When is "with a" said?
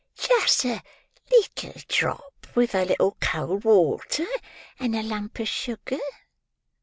2.55-2.85